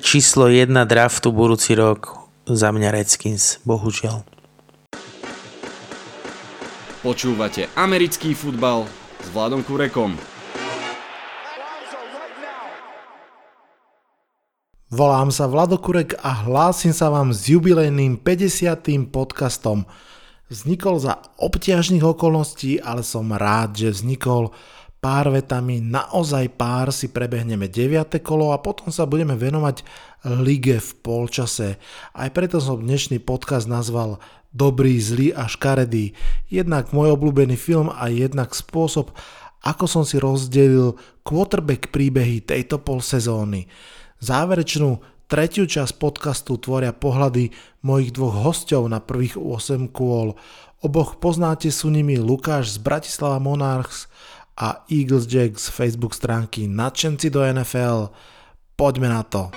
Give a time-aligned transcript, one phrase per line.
[0.00, 4.24] číslo 1 draftu budúci rok za mňa Redskins, bohužiaľ.
[7.00, 8.84] Počúvate americký futbal
[9.20, 10.16] s Vladom Kurekom.
[14.90, 19.08] Volám sa Vladokurek a hlásim sa vám s jubilejným 50.
[19.14, 19.86] podcastom.
[20.50, 24.50] Vznikol za obťažných okolností, ale som rád, že vznikol
[25.00, 28.20] pár vetami, naozaj pár si prebehneme 9.
[28.20, 29.80] kolo a potom sa budeme venovať
[30.44, 31.80] lige v polčase.
[32.12, 34.20] Aj preto som dnešný podcast nazval
[34.52, 36.12] Dobrý, zlý a škaredý.
[36.52, 39.14] Jednak môj obľúbený film a jednak spôsob,
[39.64, 43.70] ako som si rozdelil quarterback príbehy tejto pol sezóny.
[44.20, 47.54] Záverečnú tretiu časť podcastu tvoria pohľady
[47.86, 50.36] mojich dvoch hostov na prvých 8 kôl.
[50.82, 54.10] Oboch poznáte sú nimi Lukáš z Bratislava Monarchs
[54.60, 58.12] a Eagles Jack z Facebook stránky Nadšenci do NFL.
[58.76, 59.48] Poďme na to.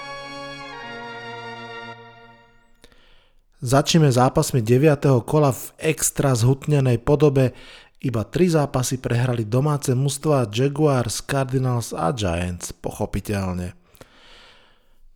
[3.63, 5.23] Začneme zápasmi 9.
[5.23, 7.55] kola v extra zhutnenej podobe.
[8.03, 13.71] Iba tri zápasy prehrali domáce mužstva Jaguars, Cardinals a Giants, pochopiteľne.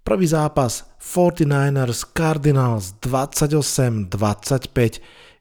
[0.07, 4.07] Prvý zápas 49ers Cardinals 28-25.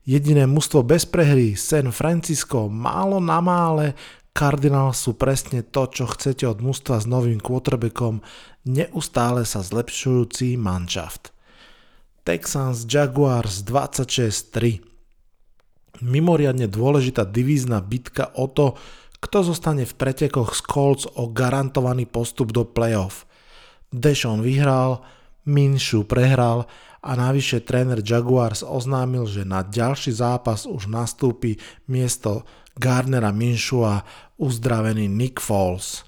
[0.03, 3.95] Jediné mužstvo bez prehry San Francisco málo na mále.
[4.37, 8.21] Cardinals sú presne to, čo chcete od mužstva s novým quarterbackom,
[8.69, 11.33] neustále sa zlepšujúci manšaft.
[12.21, 16.05] Texans Jaguars 26-3.
[16.05, 18.77] Mimoriadne dôležitá divízna bitka o to,
[19.25, 23.25] kto zostane v pretekoch z Colts o garantovaný postup do playoff–
[23.95, 25.03] Dešon vyhral,
[25.47, 26.67] Minshu prehral
[27.07, 32.43] a navyše tréner Jaguars oznámil, že na ďalší zápas už nastúpi miesto
[32.77, 34.05] Garnera a
[34.37, 36.05] uzdravený Nick Foles.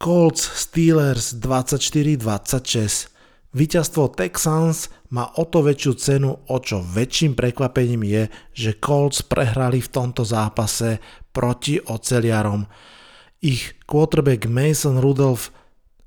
[0.00, 3.12] Colts Steelers 24-26
[3.50, 8.22] Výťazstvo Texans má o to väčšiu cenu, o čo väčším prekvapením je,
[8.54, 11.02] že Colts prehrali v tomto zápase
[11.34, 12.62] proti oceliarom.
[13.42, 15.50] Ich quarterback Mason Rudolph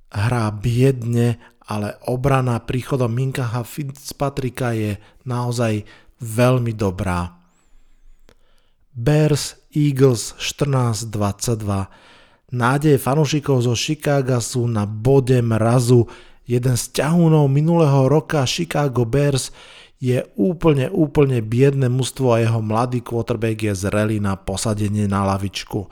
[0.07, 1.35] hrá biedne,
[1.67, 4.95] ale obrana príchodom Minkaha Fitzpatricka je
[5.27, 5.83] naozaj
[6.23, 7.42] veľmi dobrá.
[8.93, 11.65] Bears Eagles 14-22
[12.53, 16.05] Nádeje fanúšikov zo Chicaga sú na bode mrazu.
[16.45, 19.49] Jeden z ťahúnov minulého roka Chicago Bears
[19.97, 25.89] je úplne, úplne biedne mužstvo a jeho mladý quarterback je zrelý na posadenie na lavičku.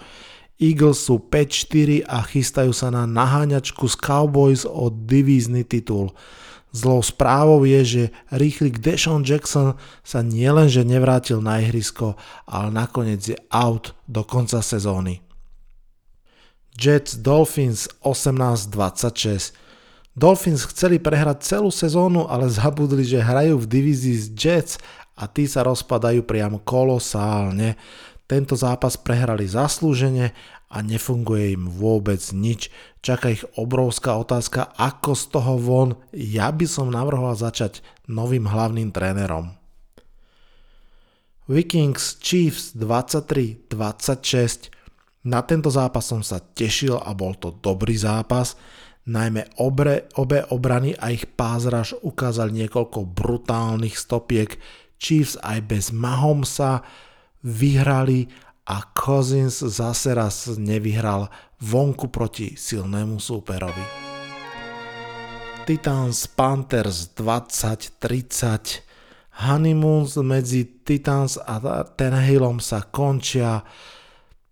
[0.62, 6.14] Eagles sú 5-4 a chystajú sa na naháňačku z Cowboys o divízny titul.
[6.72, 9.76] Zlou správou je, že rýchlik Deshaun Jackson
[10.08, 12.16] sa nielenže nevrátil na ihrisko,
[12.48, 15.20] ale nakoniec je out do konca sezóny.
[16.80, 19.52] Jets Dolphins 18-26
[20.12, 24.74] Dolphins chceli prehrať celú sezónu, ale zabudli, že hrajú v divízii z Jets
[25.16, 27.80] a tí sa rozpadajú priamo kolosálne.
[28.28, 30.36] Tento zápas prehrali zaslúžene
[30.72, 32.72] a nefunguje im vôbec nič.
[33.04, 35.90] Čaká ich obrovská otázka, ako z toho von.
[36.16, 39.52] Ja by som navrhoval začať novým hlavným trénerom.
[41.52, 44.72] Vikings Chiefs 23-26
[45.28, 48.56] Na tento zápas som sa tešil a bol to dobrý zápas.
[49.12, 54.56] Najmä obre, obe obrany a ich pázraž ukázali niekoľko brutálnych stopiek.
[55.02, 56.86] Chiefs aj bez Mahomsa
[57.42, 58.30] vyhrali
[58.66, 61.30] a Cousins zase raz nevyhral
[61.62, 63.86] vonku proti silnému súperovi.
[65.66, 68.92] Titans Panthers 2030
[69.32, 73.64] Honeymoons medzi Titans a Tannehillom sa končia.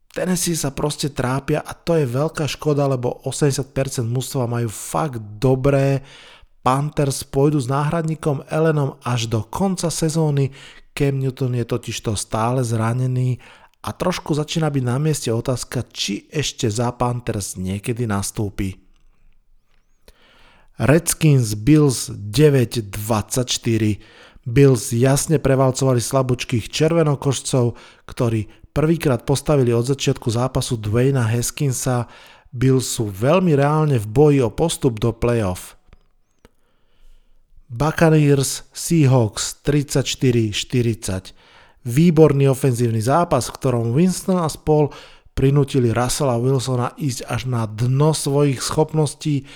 [0.09, 6.01] Tennessee sa proste trápia a to je veľká škoda, lebo 80% mužstva majú fakt dobré.
[6.65, 10.51] Panthers pôjdu s náhradníkom Elenom až do konca sezóny,
[10.99, 13.39] Cam Newton je totižto stále zranený
[13.79, 18.75] a trošku začína byť na mieste otázka, či ešte za Panthers niekedy nastúpi.
[20.79, 23.99] Redskins Bills 9-24
[24.47, 27.75] Bills jasne prevalcovali slabúčkých červenokošcov,
[28.07, 32.07] ktorí prvýkrát postavili od začiatku zápasu Dwayna Haskinsa.
[32.49, 35.75] Bills sú veľmi reálne v boji o postup do playoff.
[37.69, 41.48] Buccaneers Seahawks 34-40.
[41.87, 44.91] Výborný ofenzívny zápas, v ktorom Winston a spol
[45.31, 49.47] prinútili Russella Wilsona ísť až na dno svojich schopností.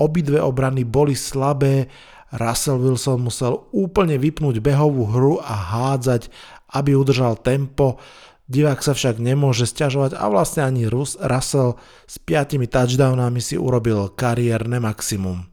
[0.00, 1.92] Obidve obrany boli slabé,
[2.32, 6.32] Russell Wilson musel úplne vypnúť behovú hru a hádzať,
[6.74, 8.00] aby udržal tempo.
[8.46, 11.76] Divák sa však nemôže stiažovať a vlastne ani Rus, Russell
[12.06, 15.50] s 5 touchdownami si urobil kariérne maximum.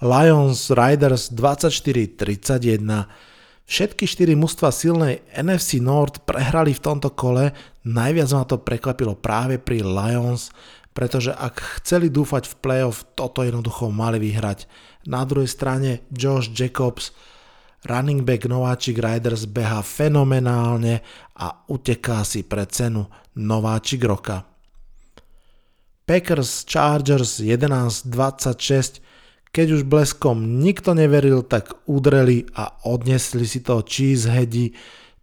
[0.00, 3.29] Lions Riders 24-31
[3.70, 7.54] Všetky štyri mužstva silnej NFC North prehrali v tomto kole,
[7.86, 10.50] najviac ma to prekvapilo práve pri Lions,
[10.90, 14.66] pretože ak chceli dúfať v playoff, toto jednoducho mali vyhrať.
[15.06, 17.14] Na druhej strane Josh Jacobs,
[17.86, 21.06] running back nováčik Riders beha fenomenálne
[21.38, 23.06] a uteká si pre cenu
[23.38, 24.50] nováčik roka.
[26.10, 28.98] Packers Chargers 11-26
[29.50, 34.70] keď už bleskom nikto neveril, tak udreli a odnesli si to cheeseheadi.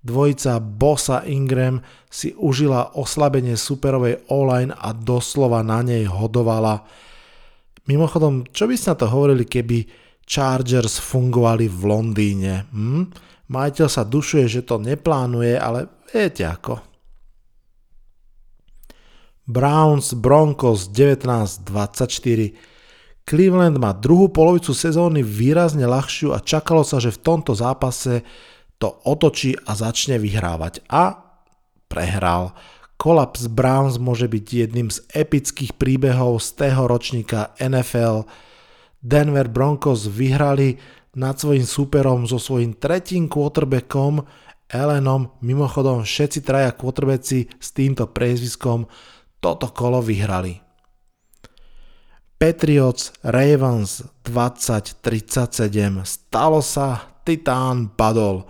[0.03, 6.83] Dvojica Bossa Ingram si užila oslabenie superovej online a doslova na nej hodovala.
[7.88, 9.88] Mimochodom, čo by ste na to hovorili, keby
[10.27, 12.68] Chargers fungovali v Londýne?
[12.71, 13.03] Hm?
[13.47, 16.83] Majiteľ sa dušuje, že to neplánuje, ale viete ako.
[19.47, 22.76] Browns Broncos 1924
[23.27, 28.24] Cleveland má druhú polovicu sezóny výrazne ľahšiu a čakalo sa, že v tomto zápase
[28.79, 30.79] to otočí a začne vyhrávať.
[30.88, 31.27] A
[31.91, 32.56] prehral.
[32.95, 38.25] Kolaps Browns môže byť jedným z epických príbehov z tého ročníka NFL.
[39.03, 40.79] Denver Broncos vyhrali
[41.13, 44.24] nad svojim súperom so svojím tretím quarterbackom
[44.71, 45.35] Ellenom.
[45.44, 48.88] Mimochodom všetci traja quarterbacki s týmto priezviskom
[49.44, 50.66] toto kolo vyhrali.
[52.38, 56.06] Patriots Ravens 2037.
[56.06, 58.45] Stalo sa, Titán padol.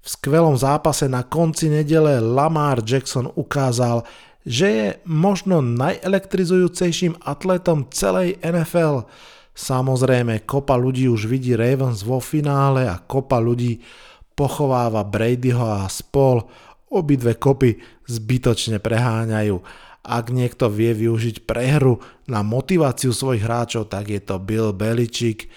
[0.00, 4.08] V skvelom zápase na konci nedele Lamar Jackson ukázal,
[4.48, 9.12] že je možno najelektrizujúcejším atletom celej NFL.
[9.52, 13.84] Samozrejme, kopa ľudí už vidí Ravens vo finále a kopa ľudí
[14.32, 16.48] pochováva Bradyho a spol.
[16.88, 17.76] Obidve kopy
[18.08, 19.60] zbytočne preháňajú
[20.04, 21.98] ak niekto vie využiť prehru
[22.28, 25.48] na motiváciu svojich hráčov, tak je to Bill Belichick.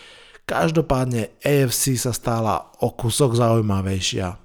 [0.47, 4.39] Každopádne AFC sa stala o kusok zaujímavejšia.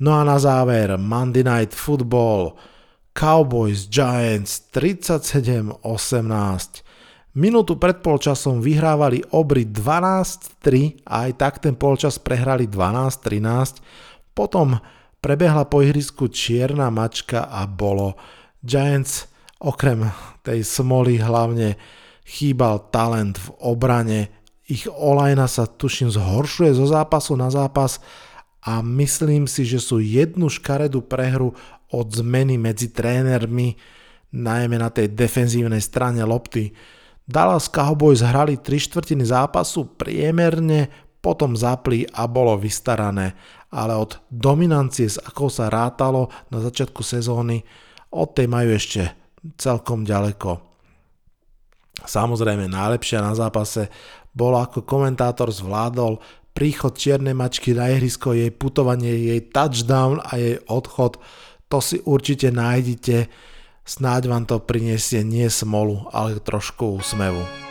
[0.00, 2.54] No a na záver Monday Night Football
[3.10, 5.82] Cowboys Giants 37-18
[7.30, 13.78] Minútu pred polčasom vyhrávali obry 12-3 a aj tak ten polčas prehrali 12-13.
[14.34, 14.74] Potom
[15.22, 18.18] prebehla po ihrisku čierna mačka a bolo
[18.60, 19.28] Giants
[19.60, 20.08] okrem
[20.44, 21.76] tej smoly hlavne
[22.24, 24.20] chýbal talent v obrane.
[24.70, 27.98] Ich olajna sa tuším zhoršuje zo zápasu na zápas
[28.62, 31.56] a myslím si, že sú jednu škaredú prehru
[31.90, 33.74] od zmeny medzi trénermi,
[34.30, 36.70] najmä na tej defenzívnej strane lopty.
[37.26, 40.86] Dallas Cowboys hrali 3 štvrtiny zápasu priemerne,
[41.20, 43.36] potom zapli a bolo vystarané,
[43.68, 47.60] ale od dominancie, s akou sa rátalo na začiatku sezóny,
[48.10, 49.14] od tej majú ešte
[49.56, 50.60] celkom ďaleko.
[52.00, 53.88] Samozrejme najlepšia na zápase
[54.30, 56.22] bolo ako komentátor zvládol
[56.54, 61.18] príchod čiernej mačky na ihrisko, jej putovanie, jej touchdown a jej odchod.
[61.70, 63.30] To si určite nájdete,
[63.86, 67.69] snáď vám to priniesie nie smolu, ale trošku úsmevu.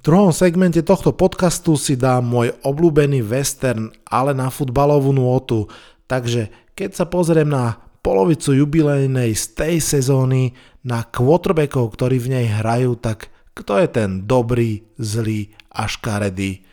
[0.00, 5.68] V druhom segmente tohto podcastu si dám môj obľúbený western, ale na futbalovú nôtu,
[6.08, 10.56] takže keď sa pozriem na polovicu jubilejnej z tej sezóny,
[10.88, 16.64] na quarterbackov, ktorí v nej hrajú, tak kto je ten dobrý, zlý a škaredý?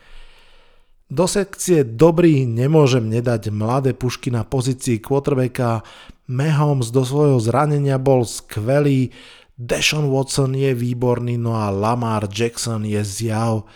[1.12, 5.84] Do sekcie dobrý nemôžem nedať mladé pušky na pozícii quarterbacka,
[6.32, 9.12] Mahomes do svojho zranenia bol skvelý,
[9.58, 13.66] Deshaun Watson je výborný, no a Lamar Jackson je zjav.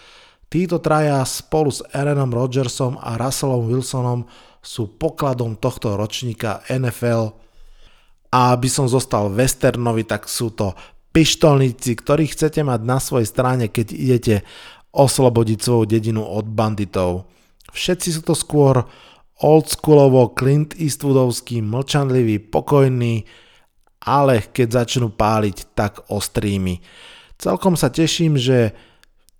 [0.46, 4.22] Títo traja spolu s Aaronom Rodgersom a Russellom Wilsonom
[4.62, 7.34] sú pokladom tohto ročníka NFL.
[8.30, 10.78] A aby som zostal westernovi, tak sú to
[11.10, 14.36] pištolníci, ktorých chcete mať na svojej strane, keď idete
[14.94, 17.26] oslobodiť svoju dedinu od banditov.
[17.74, 18.86] Všetci sú to skôr
[19.42, 23.26] oldschoolovo Clint Eastwoodovský, mlčanlivý, pokojný,
[24.02, 26.82] ale keď začnú páliť, tak ostrými.
[27.38, 28.74] Celkom sa teším, že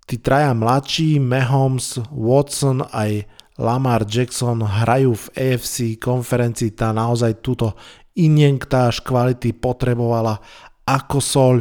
[0.07, 3.27] tí traja mladší, Mahomes, Watson aj
[3.61, 7.77] Lamar Jackson hrajú v AFC konferencii, tá naozaj túto
[8.17, 10.41] injektáž kvality potrebovala
[10.83, 11.55] ako sol.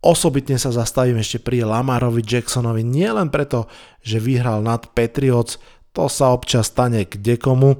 [0.00, 3.68] Osobitne sa zastavím ešte pri Lamarovi Jacksonovi, nielen preto,
[4.00, 5.60] že vyhral nad Patriots,
[5.92, 7.76] to sa občas stane kdekomu.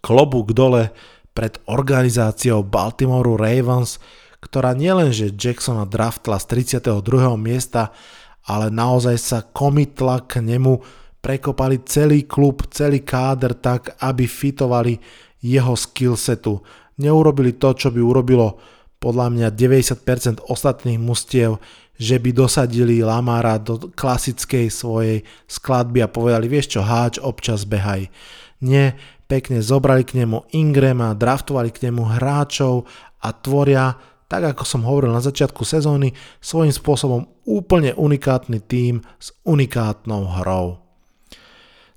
[0.00, 0.94] Klobúk dole
[1.38, 4.02] pred organizáciou Baltimore Ravens,
[4.42, 7.38] ktorá nielenže Jacksona draftla z 32.
[7.38, 7.94] miesta,
[8.42, 10.82] ale naozaj sa komitla k nemu
[11.22, 14.98] prekopali celý klub, celý káder tak, aby fitovali
[15.38, 16.58] jeho skillsetu.
[16.98, 18.58] Neurobili to, čo by urobilo
[18.98, 21.62] podľa mňa 90% ostatných mustiev,
[21.94, 28.10] že by dosadili Lamara do klasickej svojej skladby a povedali, vieš čo, háč, občas behaj.
[28.58, 32.88] Nie, pekne zobrali k nemu Ingrama, draftovali k nemu hráčov
[33.20, 33.94] a tvoria,
[34.28, 40.80] tak ako som hovoril na začiatku sezóny, svojím spôsobom úplne unikátny tím s unikátnou hrou.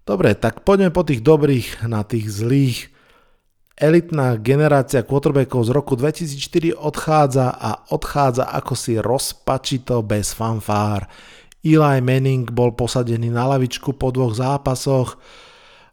[0.04, 2.92] Dobre, tak poďme po tých dobrých na tých zlých.
[3.80, 11.10] Elitná generácia quarterbackov z roku 2004 odchádza a odchádza ako si rozpačito bez fanfár.
[11.62, 15.18] Eli Manning bol posadený na lavičku po dvoch zápasoch,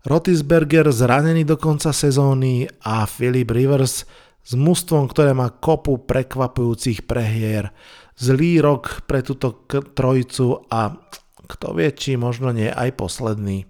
[0.09, 4.09] Rotisberger zranený do konca sezóny a Philip Rivers
[4.41, 7.77] s mústvom, ktoré má kopu prekvapujúcich prehier.
[8.17, 10.97] Zlý rok pre túto trojicu a
[11.45, 13.69] kto vie, či možno nie aj posledný.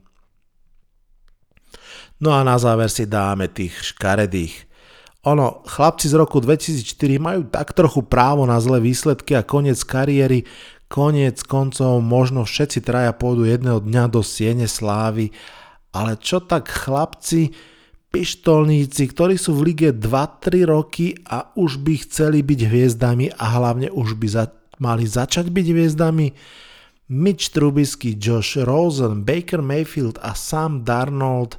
[2.22, 4.70] No a na záver si dáme tých škaredých.
[5.26, 10.46] Ono, chlapci z roku 2004 majú tak trochu právo na zlé výsledky a koniec kariéry,
[10.86, 15.34] koniec koncov možno všetci traja pôjdu jedného dňa do siene slávy
[15.98, 17.50] ale čo tak chlapci,
[18.14, 23.90] pištolníci, ktorí sú v lige 2-3 roky a už by chceli byť hviezdami a hlavne
[23.90, 26.26] už by za- mali začať byť hviezdami?
[27.08, 31.56] Mitch Trubisky, Josh Rosen, Baker Mayfield a Sam Darnold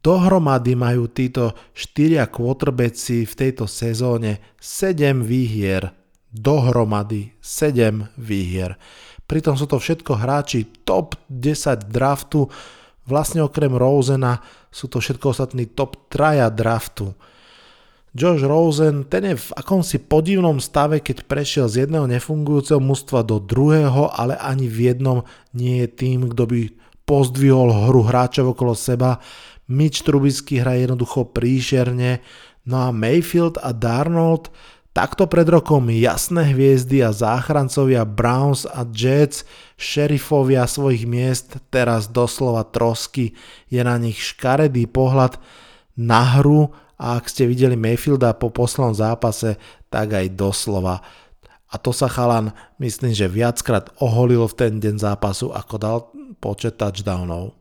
[0.00, 5.92] dohromady majú títo štyria quarterbacki v tejto sezóne 7 výhier.
[6.32, 8.80] Dohromady 7 výhier.
[9.28, 12.48] Pritom sú to všetko hráči top 10 draftu,
[13.10, 14.38] Vlastne okrem Rosena
[14.70, 17.10] sú to všetko ostatní top traja draftu.
[18.10, 23.38] Josh Rosen, ten je v akomsi podivnom stave, keď prešiel z jedného nefungujúceho mužstva do
[23.38, 25.18] druhého, ale ani v jednom
[25.54, 26.60] nie je tým, kto by
[27.06, 29.22] pozdvihol hru hráčov okolo seba.
[29.70, 32.18] Mitch Trubisky hra jednoducho príšerne,
[32.66, 34.50] no a Mayfield a Darnold
[35.00, 39.48] Takto pred rokom jasné hviezdy a záchrancovia Browns a Jets,
[39.80, 43.32] šerifovia svojich miest, teraz doslova trosky,
[43.72, 45.40] je na nich škaredý pohľad
[45.96, 49.56] na hru a ak ste videli Mayfielda po poslednom zápase,
[49.88, 51.00] tak aj doslova.
[51.72, 55.98] A to sa chalan, myslím, že viackrát oholil v ten deň zápasu, ako dal
[56.44, 57.56] počet touchdownov.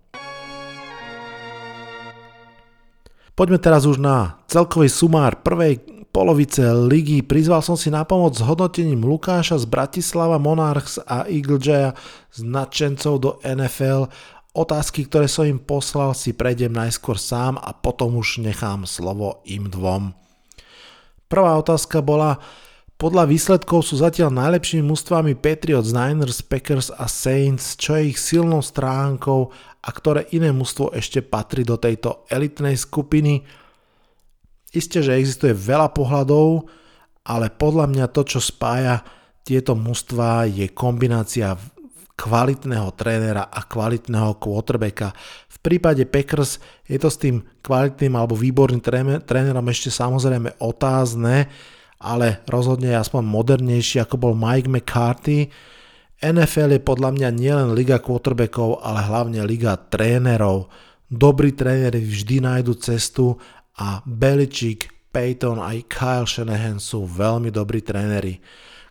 [3.31, 7.23] Poďme teraz už na celkový sumár prvej polovice ligy.
[7.23, 11.95] Prizval som si na pomoc s hodnotením Lukáša z Bratislava Monarchs a Eagle Jaya
[12.35, 14.11] z nadšencov do NFL.
[14.51, 19.71] Otázky, ktoré som im poslal, si prejdem najskôr sám a potom už nechám slovo im
[19.71, 20.11] dvom.
[21.31, 22.43] Prvá otázka bola,
[22.99, 28.59] podľa výsledkov sú zatiaľ najlepšími mústvami Patriots, Niners, Packers a Saints, čo je ich silnou
[28.59, 33.47] stránkou a ktoré iné mústvo ešte patrí do tejto elitnej skupiny.
[34.69, 36.69] Isté, že existuje veľa pohľadov,
[37.25, 39.01] ale podľa mňa to, čo spája
[39.41, 41.57] tieto mužstva je kombinácia
[42.19, 45.15] kvalitného trénera a kvalitného quarterbacka.
[45.47, 48.83] V prípade Packers je to s tým kvalitným alebo výborným
[49.23, 51.47] trénerom ešte samozrejme otázne,
[51.99, 55.47] ale rozhodne je aspoň modernejší ako bol Mike McCarthy.
[56.19, 60.67] NFL je podľa mňa nielen liga quarterbackov, ale hlavne liga trénerov.
[61.07, 63.39] Dobrí tréneri vždy nájdu cestu
[63.79, 68.37] a Belichick, Peyton aj Kyle Shanahan sú veľmi dobrí tréneri.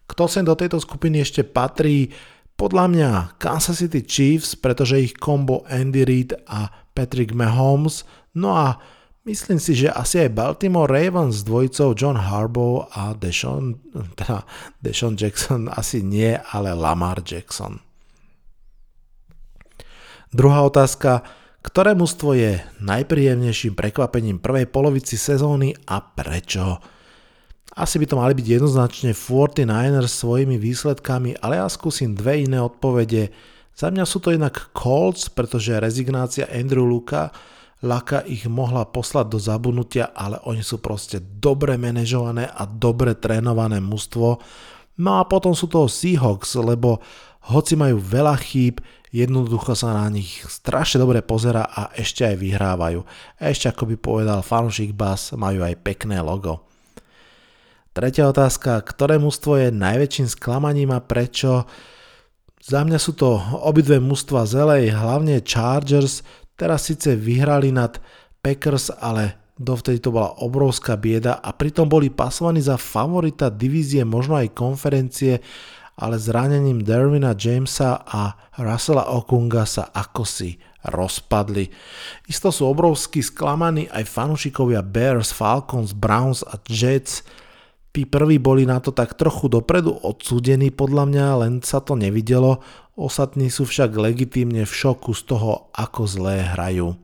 [0.09, 2.11] Kto sem do tejto skupiny ešte patrí?
[2.59, 8.03] Podľa mňa Kansas City Chiefs, pretože ich kombo Andy Reid a Patrick Mahomes,
[8.35, 8.83] no a
[9.23, 13.79] myslím si, že asi aj Baltimore Ravens s dvojicou John Harbaugh a Deshaun,
[14.19, 14.43] teda
[14.83, 17.79] Deshaun Jackson asi nie, ale Lamar Jackson.
[20.35, 21.25] Druhá otázka,
[21.63, 26.79] ktoré mužstvo je najpríjemnejším prekvapením prvej polovici sezóny a prečo?
[27.79, 33.31] Asi by to mali byť jednoznačne 49ers svojimi výsledkami, ale ja skúsim dve iné odpovede.
[33.79, 37.31] Za mňa sú to inak Colts, pretože rezignácia Andrew Luka
[37.79, 43.79] Laka ich mohla poslať do zabudnutia, ale oni sú proste dobre manažované a dobre trénované
[43.79, 44.43] mužstvo.
[44.99, 46.99] No a potom sú to Seahawks, lebo
[47.55, 53.01] hoci majú veľa chýb, jednoducho sa na nich strašne dobre pozera a ešte aj vyhrávajú.
[53.41, 56.69] Ešte ako by povedal fanúšik Bass, majú aj pekné logo.
[57.97, 61.67] Tretia otázka, ktoré mužstvo je najväčším sklamaním a prečo?
[62.63, 66.23] Za mňa sú to obidve mužstva zelej, hlavne Chargers,
[66.55, 67.99] teraz síce vyhrali nad
[68.39, 74.39] Packers, ale dovtedy to bola obrovská bieda a pritom boli pasovaní za favorita divízie, možno
[74.39, 75.43] aj konferencie
[75.99, 80.55] ale zranením Derwina Jamesa a Russella Okunga sa ako si
[80.87, 81.67] rozpadli.
[82.31, 87.27] Isto sú obrovsky sklamaní aj fanúšikovia Bears, Falcons, Browns a Jets.
[87.91, 92.63] Tí prví boli na to tak trochu dopredu odsúdení podľa mňa, len sa to nevidelo.
[92.95, 96.95] Ostatní sú však legitímne v šoku z toho, ako zlé hrajú.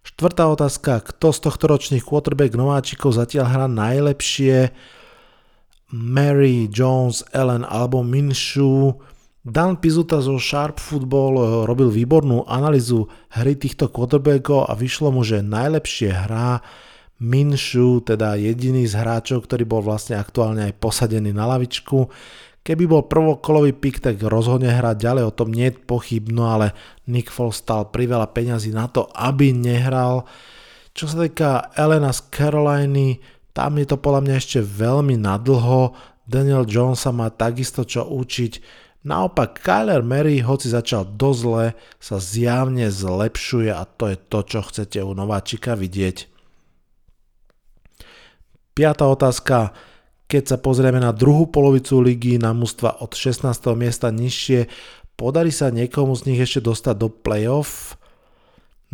[0.00, 4.72] Štvrtá otázka, kto z tohto ročných quarterback nováčikov zatiaľ hrá najlepšie?
[5.90, 8.94] Mary, Jones, Allen alebo Minshew?
[9.40, 15.24] Dan Pizuta zo Sharp Football eh, robil výbornú analýzu hry týchto quarterbackov a vyšlo mu,
[15.24, 16.60] že najlepšie hrá
[17.20, 22.08] Minshew, teda jediný z hráčov, ktorý bol vlastne aktuálne aj posadený na lavičku.
[22.60, 26.76] Keby bol prvokolový pik, tak rozhodne hrať ďalej, o tom nie je pochyb, no ale
[27.08, 30.28] Nick Foles stal priveľa peňazí na to, aby nehral.
[30.92, 33.20] Čo sa týka Elena z Caroliny,
[33.56, 35.94] tam je to podľa mňa ešte veľmi nadlho,
[36.30, 38.52] Daniel Jones sa má takisto čo učiť,
[39.00, 45.00] Naopak Kyler Mary, hoci začal dozle, sa zjavne zlepšuje a to je to, čo chcete
[45.00, 46.28] u nováčika vidieť.
[48.76, 49.72] Piatá otázka.
[50.30, 53.50] Keď sa pozrieme na druhú polovicu ligy na mužstva od 16.
[53.74, 54.70] miesta nižšie,
[55.18, 57.98] podarí sa niekomu z nich ešte dostať do playoff?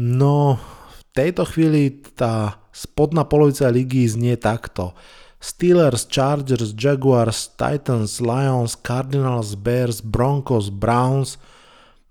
[0.01, 4.93] No, v tejto chvíli tá spodná polovica ligy znie takto.
[5.41, 11.41] Steelers, Chargers, Jaguars, Titans, Lions, Cardinals, Bears, Broncos, Browns,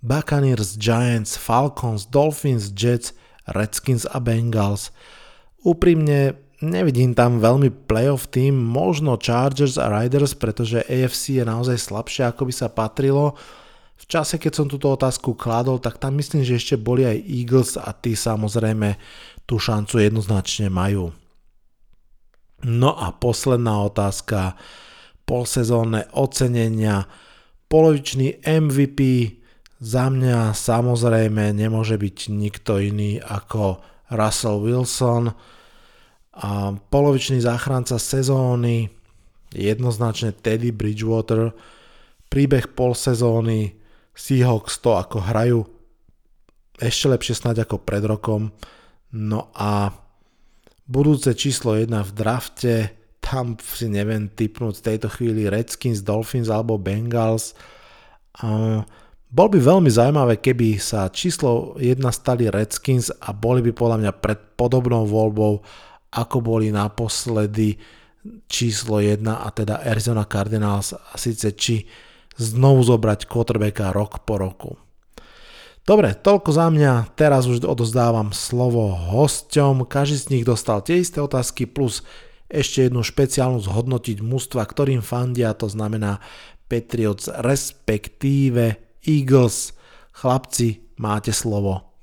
[0.01, 3.13] Buccaneers, Giants, Falcons, Dolphins, Jets,
[3.45, 4.89] Redskins a Bengals.
[5.61, 12.29] Úprimne nevidím tam veľmi playoff tým, možno Chargers a Riders, pretože AFC je naozaj slabšie
[12.29, 13.37] ako by sa patrilo.
[13.95, 17.71] V čase, keď som túto otázku kladol, tak tam myslím, že ešte boli aj Eagles
[17.79, 18.99] a tí samozrejme
[19.45, 21.13] tú šancu jednoznačne majú.
[22.65, 24.57] No a posledná otázka,
[25.25, 27.05] polsezónne ocenenia,
[27.69, 29.31] polovičný MVP,
[29.75, 35.29] za mňa samozrejme nemôže byť nikto iný ako Russell Wilson.
[36.35, 38.89] A polovičný záchranca sezóny,
[39.53, 41.53] jednoznačne Teddy Bridgewater,
[42.31, 43.77] príbeh pol sezóny,
[44.15, 45.67] Seahawks to ako hrajú
[46.79, 48.51] ešte lepšie snáď ako pred rokom.
[49.15, 49.95] No a
[50.83, 52.73] budúce číslo 1 v drafte,
[53.23, 57.55] tam si neviem typnúť v tejto chvíli Redskins, Dolphins alebo Bengals.
[58.43, 58.83] Uh,
[59.31, 64.11] bol by veľmi zaujímavé, keby sa číslo 1 stali Redskins a boli by podľa mňa
[64.19, 65.63] pred podobnou voľbou,
[66.11, 67.79] ako boli naposledy
[68.51, 71.87] číslo 1 a teda Arizona Cardinals a síce či
[72.35, 74.71] znovu zobrať quarterbacka rok po roku.
[75.85, 81.21] Dobre, toľko za mňa, teraz už odozdávam slovo hosťom, každý z nich dostal tie isté
[81.21, 82.01] otázky plus
[82.49, 86.25] ešte jednu špeciálnu zhodnotiť mústva, ktorým fandia, to znamená
[86.65, 89.77] Patriots respektíve Eagles.
[90.09, 92.01] Chlapci, máte slovo.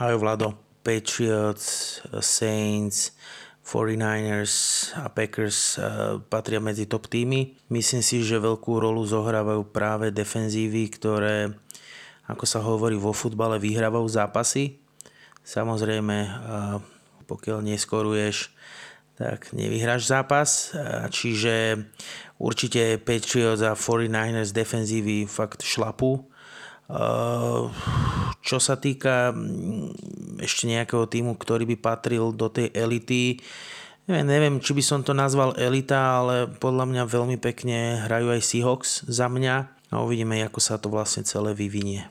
[0.00, 3.12] Ahoj Vlado, Patriots, Saints,
[3.66, 4.54] 49ers
[4.94, 7.58] a Packers eh, patria medzi top týmy.
[7.66, 11.50] Myslím si, že veľkú rolu zohrávajú práve defenzívy, ktoré,
[12.30, 14.78] ako sa hovorí vo futbale, vyhrávajú zápasy.
[15.42, 16.30] Samozrejme, eh,
[17.26, 18.54] pokiaľ neskoruješ,
[19.18, 20.70] tak nevyhráš zápas.
[20.70, 21.90] Eh, čiže
[22.38, 26.22] určite Patriots a 49ers defenzívy fakt šlapu
[28.46, 33.42] čo sa týka mm, ešte nejakého týmu, ktorý by patril do tej elity,
[34.06, 38.40] neviem, neviem, či by som to nazval elita, ale podľa mňa veľmi pekne hrajú aj
[38.46, 39.54] Seahawks za mňa
[39.90, 42.06] a uvidíme, ako sa to vlastne celé vyvinie.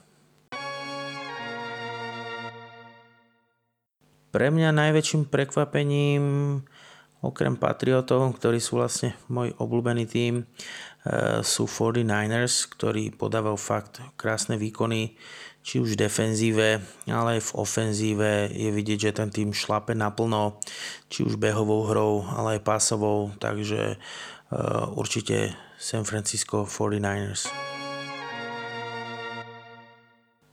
[4.36, 6.24] Pre mňa najväčším prekvapením
[7.26, 10.46] okrem Patriotov, ktorí sú vlastne môj obľúbený tým,
[11.06, 15.14] Eh, sú 49ers, ktorí podávajú fakt krásne výkony,
[15.62, 20.58] či už v defenzíve, ale aj v ofenzíve je vidieť, že ten tým šlape naplno,
[21.14, 27.54] či už behovou hrou, ale aj pásovou, takže uh, určite San Francisco 49ers.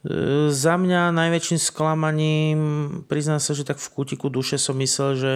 [0.02, 2.60] Eh, za mňa najväčším sklamaním,
[3.08, 5.32] priznám sa, že tak v kútiku duše som myslel, že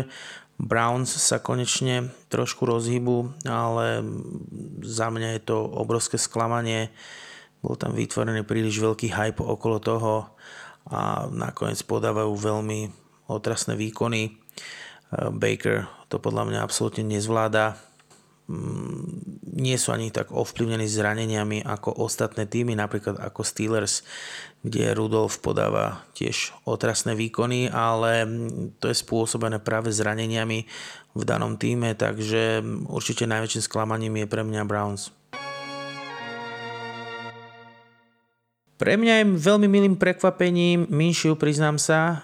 [0.57, 4.01] Browns sa konečne trošku rozhybu, ale
[4.81, 6.89] za mňa je to obrovské sklamanie.
[7.61, 10.15] Bol tam vytvorený príliš veľký hype okolo toho
[10.89, 12.89] a nakoniec podávajú veľmi
[13.29, 14.39] otrasné výkony.
[15.13, 17.79] Baker to podľa mňa absolútne nezvláda
[19.57, 24.07] nie sú ani tak ovplyvnení zraneniami ako ostatné týmy, napríklad ako Steelers,
[24.63, 28.23] kde Rudolf podáva tiež otrasné výkony, ale
[28.79, 30.63] to je spôsobené práve zraneniami
[31.17, 35.11] v danom týme, takže určite najväčším sklamaním je pre mňa Browns.
[38.77, 42.21] Pre mňa je veľmi milým prekvapením Minshew, priznám sa,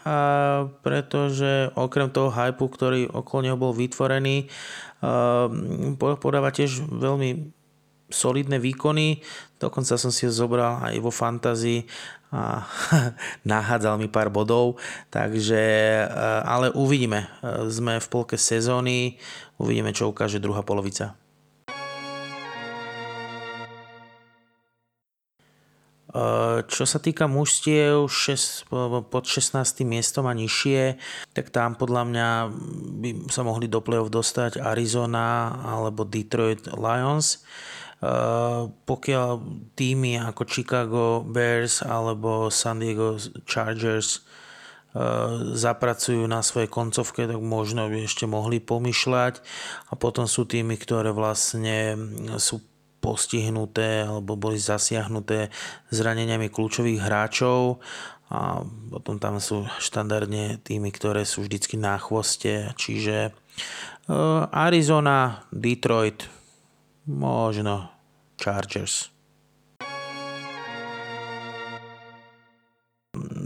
[0.85, 4.53] pretože okrem toho hypu, ktorý okolo neho bol vytvorený,
[5.99, 7.51] podáva tiež veľmi
[8.13, 9.25] solidné výkony,
[9.57, 11.89] dokonca som si ho zobral aj vo fantázii
[12.33, 12.65] a
[13.49, 15.61] nahádzal mi pár bodov, takže,
[16.45, 17.29] ale uvidíme,
[17.69, 19.17] sme v polke sezóny,
[19.57, 21.17] uvidíme, čo ukáže druhá polovica.
[26.69, 28.69] Čo sa týka mužstiev 6,
[29.09, 29.57] pod 16.
[29.89, 31.01] miestom a nižšie,
[31.33, 32.29] tak tam podľa mňa
[33.01, 37.41] by sa mohli do play-off dostať Arizona alebo Detroit Lions.
[38.85, 39.29] Pokiaľ
[39.73, 43.17] týmy ako Chicago Bears alebo San Diego
[43.49, 44.21] Chargers
[45.57, 49.41] zapracujú na svojej koncovke, tak možno by ešte mohli pomýšľať.
[49.89, 51.97] A potom sú týmy, ktoré vlastne
[52.37, 52.61] sú
[53.03, 55.51] postihnuté alebo boli zasiahnuté
[55.91, 57.83] zraneniami kľúčových hráčov
[58.33, 63.31] a potom tam sú štandardne týmy, ktoré sú vždycky na chvoste, čiže e,
[64.49, 66.31] Arizona, Detroit,
[67.05, 67.93] možno
[68.41, 69.13] Chargers.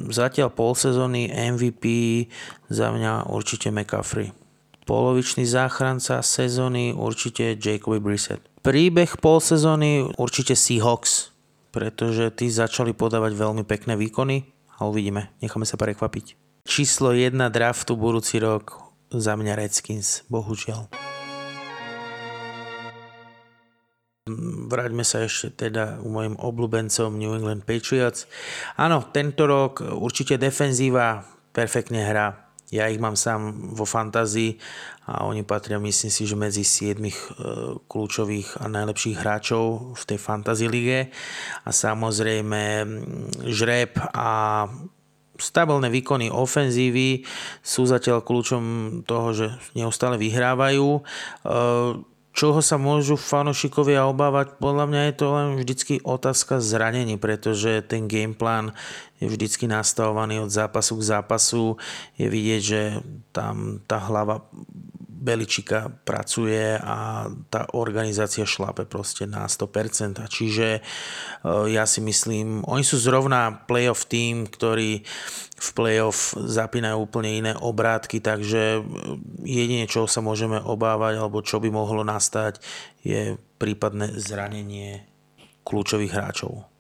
[0.07, 1.85] Zatiaľ pol sezóny MVP
[2.71, 4.31] za mňa určite McCaffrey.
[4.87, 11.31] Polovičný záchranca sezóny určite Jacoby Brissett príbeh pol sezóny určite Seahawks,
[11.71, 14.43] pretože tí začali podávať veľmi pekné výkony
[14.83, 16.35] a uvidíme, necháme sa prekvapiť.
[16.67, 20.91] Číslo 1 draftu budúci rok za mňa Redskins, bohužiaľ.
[24.67, 28.27] Vráťme sa ešte teda u mojim obľúbencom New England Patriots.
[28.75, 31.23] Áno, tento rok určite defenzíva
[31.55, 34.59] perfektne hrá ja ich mám sám vo fantázii
[35.07, 37.15] a oni patria myslím si, že medzi 7 e,
[37.87, 41.15] kľúčových a najlepších hráčov v tej fantasy lige.
[41.63, 42.83] A samozrejme
[43.47, 44.67] žreb a
[45.39, 47.23] stabilné výkony ofenzívy
[47.63, 48.65] sú zatiaľ kľúčom
[49.07, 49.47] toho, že
[49.79, 50.89] neustále vyhrávajú.
[50.99, 51.01] E,
[52.37, 58.05] čoho sa môžu fanošikovia obávať, podľa mňa je to len vždycky otázka zranení, pretože ten
[58.05, 58.77] gameplan
[59.16, 61.64] je vždycky nastavovaný od zápasu k zápasu.
[62.20, 62.81] Je vidieť, že
[63.33, 64.44] tam tá hlava
[65.27, 70.23] Beličika pracuje a tá organizácia šlape proste na 100%.
[70.31, 70.81] Čiže e,
[71.75, 75.03] ja si myslím, oni sú zrovna playoff tým, ktorý
[75.57, 78.81] v playoff zapínajú úplne iné obrátky, takže e,
[79.43, 82.62] jedine, čo sa môžeme obávať alebo čo by mohlo nastať,
[83.03, 85.03] je prípadné zranenie
[85.67, 86.76] kľúčových hráčov.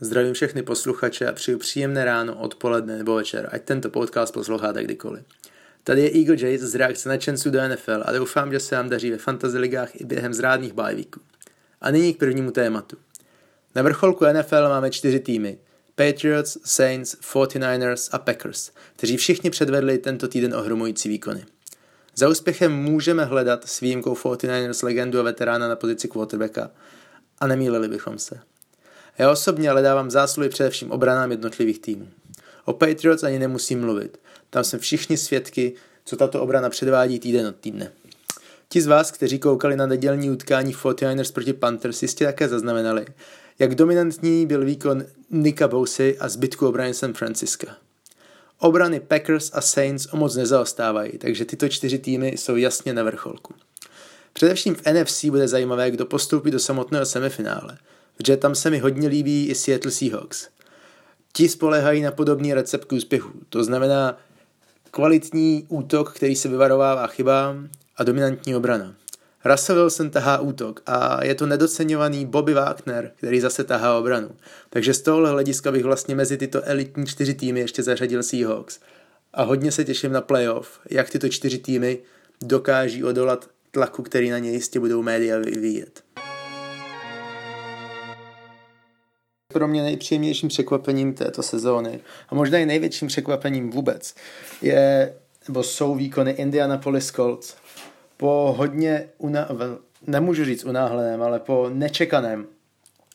[0.00, 5.24] Zdravím všechny posluchače a přeju příjemné ráno, odpoledne nebo večer, ať tento podcast posloucháte kdykoliv.
[5.84, 9.10] Tady je Eagle Jays z reakce nadšenců do NFL a doufám, že se vám daří
[9.10, 11.20] ve fantasy ligách i během zrádných bajvíků.
[11.80, 12.96] A nyní k prvnímu tématu.
[13.74, 15.58] Na vrcholku NFL máme čtyři týmy.
[15.94, 21.44] Patriots, Saints, 49ers a Packers, kteří všichni předvedli tento týden ohromující výkony.
[22.14, 26.70] Za úspěchem můžeme hledat s výjimkou 49ers legendu a veterána na pozici quarterbacka
[27.38, 28.40] a nemýlili bychom se.
[29.18, 32.08] Já osobně ale dávám zásluhy především obranám jednotlivých týmů.
[32.64, 34.20] O Patriots ani nemusím mluvit.
[34.50, 37.92] Tam jsme všichni svědky, co tato obrana předvádí týden od týdne.
[38.68, 43.06] Ti z vás, kteří koukali na nedělní utkání 49ers proti Panthers, jistě také zaznamenali,
[43.58, 47.76] jak dominantní byl výkon Nika Bousy a zbytku obrany San Francisca.
[48.58, 53.54] Obrany Packers a Saints o moc nezaostávají, takže tyto čtyři týmy jsou jasně na vrcholku.
[54.32, 57.78] Především v NFC bude zajímavé, kdo postoupí do samotného semifinále–
[58.18, 60.48] protože tam se mi hodně líbí i Seattle Seahawks.
[61.32, 63.32] Ti spolehají na podobný recept k úspěchu.
[63.48, 64.18] To znamená
[64.90, 68.94] kvalitní útok, který se vyvarovává chybám a dominantní obrana.
[69.44, 74.30] Russell Wilson tahá útok a je to nedoceňovaný Bobby Wagner, který zase tahá obranu.
[74.70, 78.80] Takže z tohohle hlediska bych vlastně mezi tyto elitní čtyři týmy ještě zařadil Seahawks.
[79.34, 81.98] A hodně se těším na playoff, jak tyto čtyři týmy
[82.42, 86.02] dokáží odolat tlaku, který na ně jistě budou média vyvíjet.
[89.52, 94.14] Pro mě nejpříjemnějším překvapením této sezóny a možná i největším překvapením vůbec
[94.62, 95.14] je,
[95.48, 97.54] nebo jsou výkony Indianapolis Colts.
[98.16, 99.48] Po hodně, una,
[100.06, 102.46] nemůžu říct unáhleném, ale po nečekaném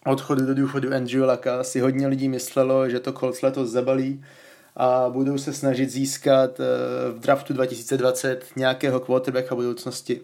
[0.05, 4.25] odchodu do důchodu Andrew Laka si hodně lidí myslelo, že to Colts letos zabalí
[4.75, 6.63] a budou se snažit získat eh,
[7.11, 10.21] v draftu 2020 nějakého quarterbacka budoucnosti.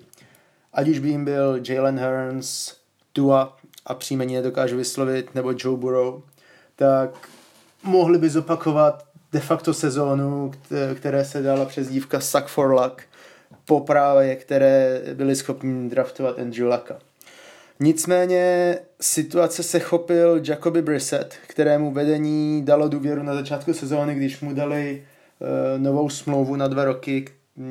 [0.74, 2.74] Ať už by jim byl Jalen Hearns,
[3.14, 6.22] Tua a příjmení nedokážu vyslovit, nebo Joe Burrow,
[6.76, 7.30] tak
[7.84, 10.52] mohli by zopakovat de facto sezónu,
[10.96, 13.02] které se dala dívka Suck for Luck,
[13.66, 17.00] po právě, které byli schopni draftovat Andrew Lucka.
[17.80, 24.54] Nicméně situace se chopil Jacoby Brissett, kterému vedení dalo důvěru na začátku sezóny, když mu
[24.54, 25.04] dali
[25.40, 27.26] uh, novou smlouvu na dva roky,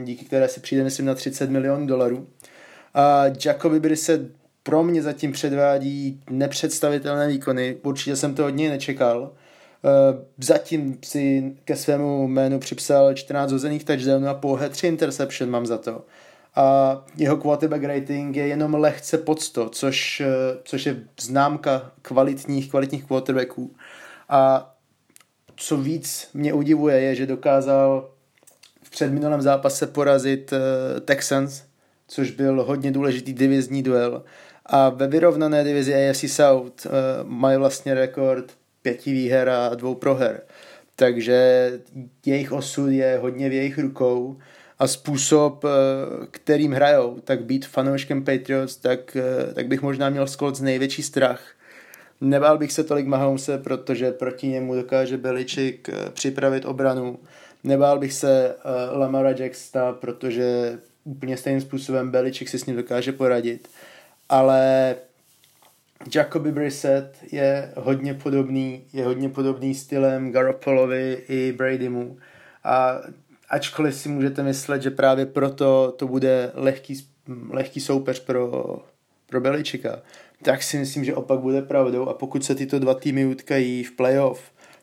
[0.05, 2.27] díky které si přijde, myslím, na 30 milionů dolarů.
[2.95, 4.21] A Jacoby Brissett
[4.69, 7.77] pro mě zatím předvádí nepředstavitelné výkony.
[7.83, 9.31] Určitě jsem to od něj nečekal.
[9.85, 15.67] Eh, zatím si ke svému jménu připsal 14 hozených touchdownů a pouhé 3 interception mám
[15.67, 16.05] za to.
[16.55, 20.27] A jeho quarterback rating je jenom lehce pod 100, což, eh,
[20.65, 23.75] což je známka kvalitních, kvalitních quarterbacků.
[24.29, 24.75] A
[25.57, 28.11] co víc mě udivuje, je, že dokázal
[28.83, 30.59] v předminulém zápase porazit uh,
[31.01, 31.63] Texans,
[32.09, 34.23] což byl hodně důležitý divizní duel.
[34.69, 36.93] A ve vyrovnané divizi AFC South uh,
[37.25, 38.53] mají vlastně rekord
[38.83, 40.41] pěti výher a dvou proher.
[40.97, 41.73] Takže
[42.27, 44.39] jejich osud je hodně v jejich rukou
[44.79, 45.71] a způsob, uh,
[46.31, 51.43] kterým hrajou, tak být fanouškem Patriots, tak, uh, tak bych možná měl z největší strach.
[52.21, 57.19] Nebál bych se tolik Mahomese, protože proti němu dokáže Beličik připravit obranu.
[57.65, 58.55] Nebál bych se
[58.93, 63.69] Lamara Jacksta, protože úplně stejným způsobem Beličik si s ním dokáže poradit
[64.29, 64.97] ale
[66.15, 72.19] Jacoby Brissett je hodně podobný, je hodně podobný stylem Garoppolovi i Bradymu.
[72.65, 73.01] A
[73.51, 77.07] ačkoliv si můžete myslet, že právě proto to bude lehký,
[77.51, 78.77] lehký soupeř pro,
[79.27, 80.03] pro Beličika,
[80.43, 82.09] tak si myslím, že opak bude pravdou.
[82.09, 84.41] A pokud se tyto dva týmy utkají v playoff,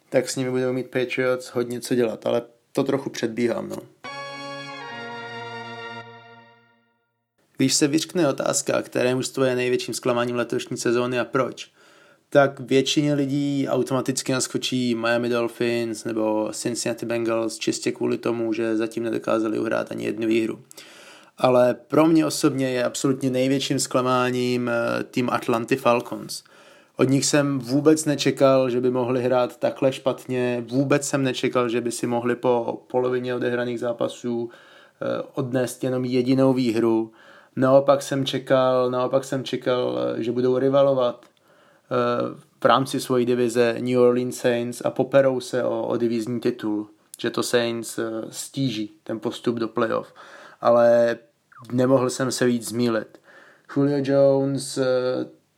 [0.10, 3.78] tak s nimi budou mít Patriots hodně co dělat, ale to trochu předbíhám, no.
[7.58, 11.72] Když se vyřkne otázka, které mužstvo je největším zklamáním letošní sezóny a proč,
[12.30, 19.04] tak většině lidí automaticky naskočí Miami Dolphins nebo Cincinnati Bengals čistě kvůli tomu, že zatím
[19.04, 20.60] nedokázali uhrát ani jednu výhru.
[21.38, 26.44] Ale pro mě osobně je absolutně největším zklamáním eh, tým Atlanty Falcons.
[26.98, 31.82] Od nich jsem vůbec nečekal, že by mohli hrát takhle špatně, vůbec jsem nečekal, že
[31.82, 37.12] by si mohli po polovině odehraných zápasů eh, odnést jenom jedinou výhru
[37.56, 43.76] Naopak jsem čekal, naopak jsem čekal, eh, že budou rivalovat eh, v rámci svojí divize
[43.80, 46.90] New Orleans Saints a poperou se o, o divizní titul,
[47.20, 50.14] že to Saints eh, stíží ten postup do playoff.
[50.62, 51.18] Ale
[51.72, 53.20] nemohl jsem se víc zmílit.
[53.76, 54.80] Julio Jones,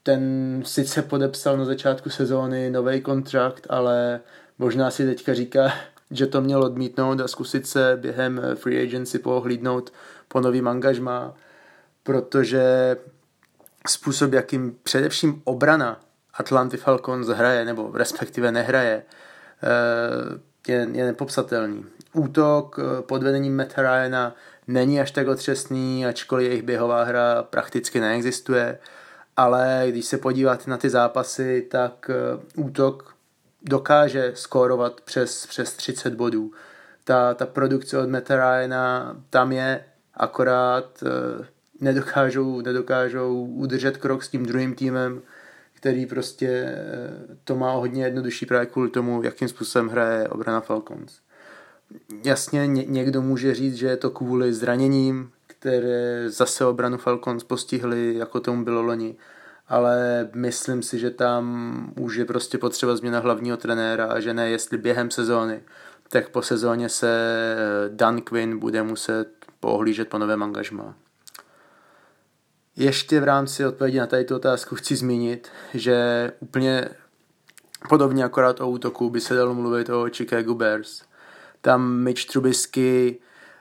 [0.03, 4.19] ten sice podepsal na začátku sezóny nový kontrakt, ale
[4.60, 5.73] možná si teďka říká,
[6.12, 9.93] že to měl odmítnout a zkusit se během free agency pohlídnout
[10.27, 11.36] po novým angažmá
[12.08, 12.98] protože
[13.88, 16.00] způsob, jakým především obrana
[16.34, 19.04] Atlanty Falcons hraje, nebo respektive nehraje,
[19.63, 21.86] eh, je, je nepopsatelný.
[22.13, 24.36] Útok eh, pod vedením Matt Ryana
[24.67, 28.80] není až tak otřesný, ačkoliv jejich běhová hra prakticky neexistuje,
[29.38, 33.15] ale když se podíváte na ty zápasy, tak eh, útok
[33.63, 36.52] dokáže skórovat přes, přes 30 bodů.
[37.04, 41.04] Ta, ta produkce od Matt Ryana tam je, akorát
[41.81, 45.21] nedokážou, nedokážou udržet krok s tím druhým týmem,
[45.73, 51.19] který prostě eh, to má hodně jednodušší právě kvůli tomu, jakým způsobem hraje obrana Falcons.
[52.23, 58.39] Jasně někdo může říct, že je to kvůli zraněním, které zase obranu Falcons postihly, jako
[58.39, 59.15] tomu bylo loni,
[59.67, 64.49] ale myslím si, že tam už je prostě potřeba změna hlavního trenéra a že ne
[64.49, 65.61] jestli během sezóny,
[66.09, 69.27] tak po sezóně se eh, Dan Quinn bude muset
[69.59, 70.95] pohlížet po novém angažmá.
[72.77, 76.89] Ještě v rámci odpovědi na tady otázku chci zmínit, že úplně
[77.89, 81.01] podobně akorát o útoku by se dalo mluvit o Chicago Bears.
[81.61, 83.19] Tam Mitch Trubisky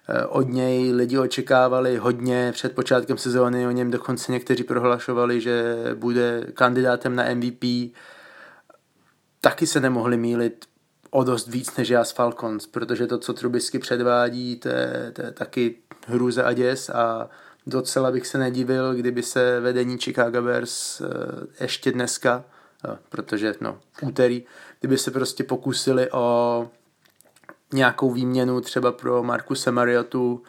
[0.08, 5.76] eh, od něj lidi očekávali hodně před počátkem sezóny, o něm dokonce někteří prohlašovali, že
[5.94, 7.64] bude kandidátem na MVP.
[9.40, 10.64] Taky se nemohli mílit
[11.10, 15.22] o dost víc než já s Falcons, protože to, co Trubisky předvádí, to je, to
[15.22, 15.76] je taky
[16.06, 17.28] hrůze a děs a
[17.66, 21.06] docela bych se nedivil, kdyby se vedení Chicago Bears eh,
[21.60, 22.44] ještě dneska,
[22.88, 24.44] eh, protože no, v úterý,
[24.80, 26.68] kdyby se prostě pokusili o
[27.72, 30.42] nějakou výměnu třeba pro Markuse Mariotu,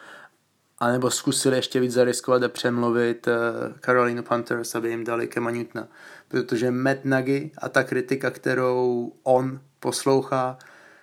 [0.79, 3.33] anebo zkusili ještě víc zariskovat a přemluvit eh,
[3.81, 5.87] Carolina Panthers, aby jim dali Kema Newtona.
[6.27, 10.57] Protože Matt Nagy a ta kritika, kterou on poslouchá,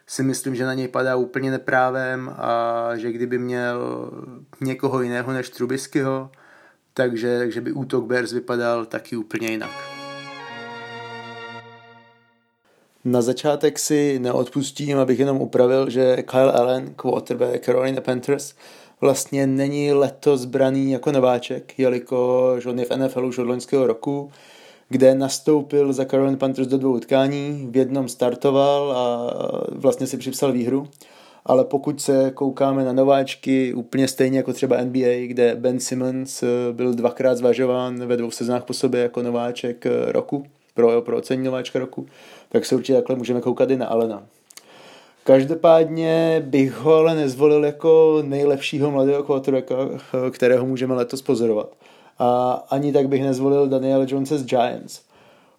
[0.06, 4.10] si myslím, že na něj padá úplně neprávem a že kdyby měl
[4.60, 6.30] někoho jiného než Trubiskyho,
[6.94, 9.70] takže, takže by útok Bears vypadal taky úplně jinak.
[13.04, 18.54] Na začátek si neodpustím, abych jenom upravil, že Kyle Allen, quarterback Carolina Panthers,
[19.00, 24.32] vlastně není letos braný jako nováček, jelikož on je v NFL už od loňského roku,
[24.88, 29.32] kde nastoupil za Carolina Panthers do dvou utkání, v jednom startoval a
[29.70, 30.88] vlastně si připsal výhru.
[31.46, 36.94] Ale pokud se koukáme na nováčky, úplně stejně jako třeba NBA, kde Ben Simmons byl
[36.94, 42.06] dvakrát zvažován ve dvou sezónách po sobě jako nováček roku, pro, pro ocení nováčka roku,
[42.48, 44.26] tak se určitě takhle můžeme koukat i na Alena.
[45.24, 49.74] Každopádně bych ho ale nezvolil jako nejlepšího mladého quarterbacka,
[50.30, 51.68] kterého můžeme letos pozorovat.
[52.18, 55.00] A ani tak bych nezvolil Daniela Jonesa z Giants.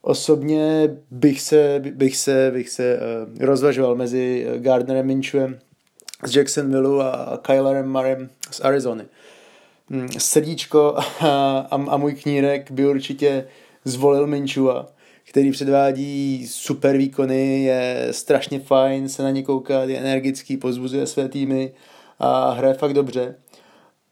[0.02, 5.60] Osobně bych se, bych se, bych se uh, rozvažoval mezi Gardnerem Minchewem
[6.24, 9.06] z Jacksonville a Kylerem Murrayem z Arizony.
[9.90, 11.04] Hmm, srdíčko a,
[11.72, 13.48] a, a můj knírek by určitě
[13.86, 14.96] zvolil Minchua
[15.36, 21.30] který předvádí super výkony, je strašně fajn se na ně koukat, je energický, pozbuzuje své
[21.30, 21.72] týmy
[22.20, 23.36] a hraje fakt dobře.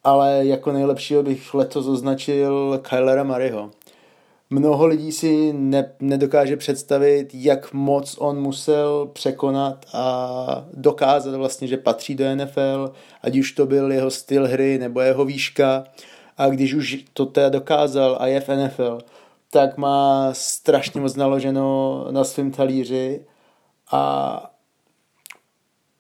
[0.04, 3.72] Ale jako nejlepšího bych letos označil Kylera Murrayho.
[4.50, 11.78] Mnoho lidí si ne, nedokáže představit, jak moc on musel překonat a dokázat vlastně, že
[11.78, 15.84] patří do NFL, ať už to byl jeho styl hry nebo jeho výška.
[16.38, 19.00] A když už to teda dokázal a je v NFL,
[19.50, 23.26] tak má strašně moc naloženo na svém talíři
[23.92, 24.53] a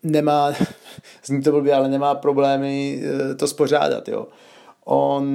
[0.03, 0.53] nemá,
[1.25, 4.27] zní to blbě, ale nemá problémy eh, to spořádat, jo.
[4.85, 5.25] On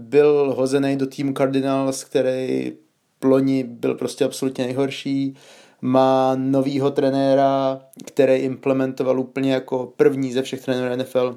[0.00, 2.72] byl hozený do týmu Cardinals, který
[3.18, 5.34] ploni byl prostě absolutně nejhorší.
[5.80, 11.36] Má novýho trenéra, který implementoval úplně jako první ze všech trenérů NFL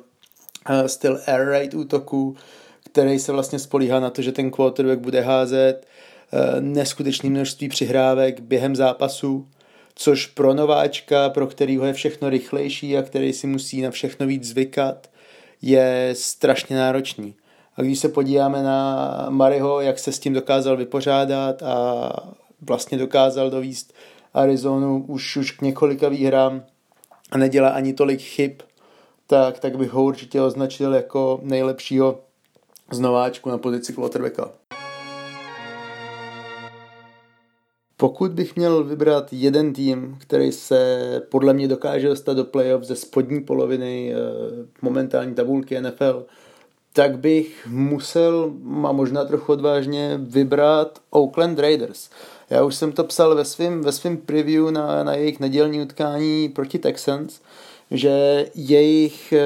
[0.69, 2.35] eh, styl air raid útoku,
[2.91, 5.85] který se vlastně spolíhá na to, že ten quarterback bude házet
[6.33, 9.47] Eh, neskutečné množství přihrávek během zápasu,
[9.97, 14.43] což pro nováčka, pro kterýho je všechno rychlejší a který si musí na všechno víc
[14.43, 15.09] zvykat,
[15.61, 17.35] je strašně náročný.
[17.75, 22.09] A když se podíváme na Mariho, jak se s tím dokázal vypořádat a
[22.61, 23.93] vlastně dokázal dovíst
[24.33, 26.63] Arizonu už, už k několika výhrám
[27.31, 28.51] a nedělá ani tolik chyb,
[29.27, 32.19] tak, tak bych ho určitě označil jako nejlepšího
[32.91, 34.51] z nováčku na pozici quarterbacka.
[37.99, 42.95] Pokud bych měl vybrat jeden tým, který se podle mě dokáže dostat do playoff ze
[42.95, 44.17] spodní poloviny eh,
[44.81, 46.25] momentální tabulky NFL,
[46.93, 48.51] tak bych musel,
[48.87, 52.09] a možná trochu odvážně, vybrat Oakland Raiders.
[52.49, 56.49] Já už jsem to psal ve svém ve svým preview na, na jejich nedělní utkání
[56.49, 57.41] proti Texans,
[57.91, 59.43] že jejich eh,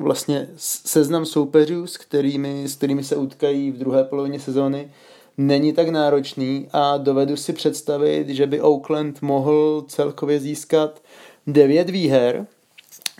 [0.00, 4.90] vlastně seznam soupeřů, s kterými, s kterými se utkají v druhé polovině sezóny,
[5.38, 11.02] není tak náročný a dovedu si představit, že by Oakland mohl celkově získat
[11.46, 12.46] 9 výher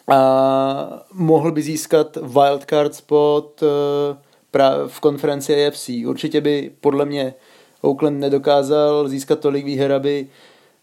[0.08, 5.90] a mohl by získat wildcard spot eh, v konferenci AFC.
[6.06, 7.34] Určitě by podle mě
[7.80, 10.28] Oakland nedokázal získat tolik výher, aby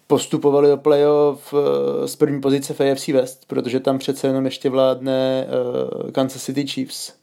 [0.08, 4.70] postupovali do playoff eh, z první pozice v AFC West, protože tam přece jenom ještě
[4.70, 7.14] vládne eh, Kansas City Chiefs,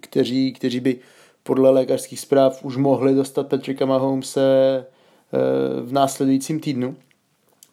[0.00, 0.98] kteří, kteří by
[1.44, 5.38] podle lékařských zpráv už mohli dostat Patricka Mahomese eh,
[5.80, 6.96] v následujícím týdnu.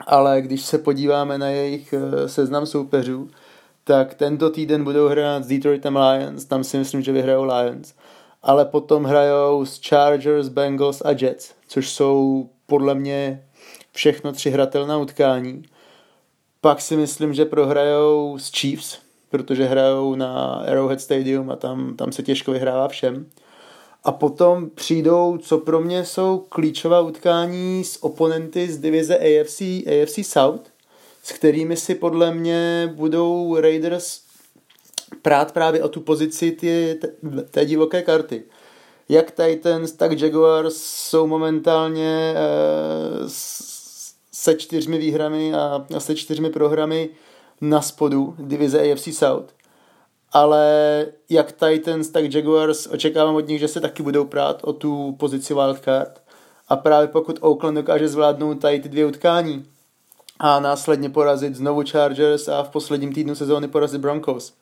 [0.07, 3.29] Ale když se podíváme na jejich eh, seznam soupeřů,
[3.83, 7.93] tak tento týden budou hrát s Detroitem Lions, tam si myslím, že vyhrajou Lions,
[8.43, 13.43] ale potom hrajou s Chargers, Bengals a Jets, což jsou podle mě
[13.91, 15.63] všechno tři hratelná utkání.
[16.61, 22.11] Pak si myslím, že prohrajou s Chiefs, protože hrajou na Arrowhead Stadium a tam, tam
[22.11, 23.25] se těžko vyhrává všem.
[24.03, 30.19] A potom přijdou, co pro mě jsou klíčová utkání s oponenty z divize AFC, AFC
[30.23, 30.71] South,
[31.23, 34.21] s kterými si podle mě budou Raiders
[35.21, 36.99] prát právě o tu pozici ty,
[37.51, 38.43] té divoké karty.
[39.09, 42.43] Jak Titans, tak Jaguars jsou momentálně e,
[44.31, 47.09] se čtyřmi výhrami a, a se čtyřmi prohrami
[47.61, 49.53] na spodu divize AFC South
[50.31, 55.15] ale jak Titans, tak Jaguars očekávám od nich, že se taky budou prát o tu
[55.19, 56.21] pozici wildcard
[56.69, 59.65] a právě pokud Oakland dokáže zvládnout tady ty dvě utkání
[60.39, 64.53] a následně porazit znovu Chargers a v posledním týdnu sezóny porazit Broncos,